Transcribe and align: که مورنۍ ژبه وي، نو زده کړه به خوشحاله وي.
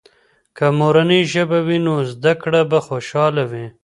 که 0.57 0.65
مورنۍ 0.79 1.21
ژبه 1.31 1.59
وي، 1.67 1.77
نو 1.85 1.93
زده 2.11 2.33
کړه 2.41 2.61
به 2.69 2.79
خوشحاله 2.87 3.43
وي. 3.51 3.65